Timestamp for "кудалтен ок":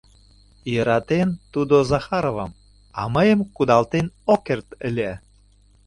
3.55-4.41